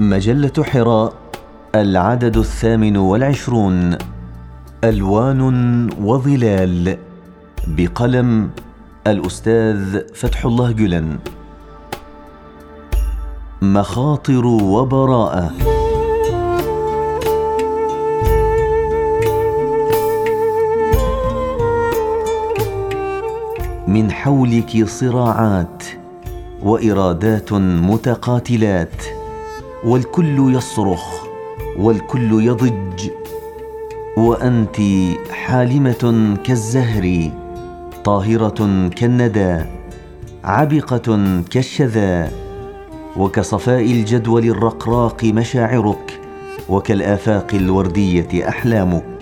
[0.00, 1.12] مجلة حراء
[1.74, 3.98] العدد الثامن والعشرون
[4.84, 5.40] ألوان
[6.02, 6.98] وظلال
[7.66, 8.50] بقلم
[9.06, 11.18] الأستاذ فتح الله جلن.
[13.62, 15.50] مخاطر وبراءة.
[23.88, 25.84] من حولك صراعات
[26.62, 29.19] وإرادات متقاتلات.
[29.84, 31.24] والكل يصرخ
[31.76, 33.10] والكل يضج.
[34.16, 34.76] وأنت
[35.30, 37.30] حالمة كالزهر
[38.04, 39.64] طاهرة كالندى
[40.44, 42.32] عبقه كالشذا.
[43.16, 46.20] وكصفاء الجدول الرقراق مشاعرك
[46.68, 49.19] وكالآفاق الوردية أحلامك.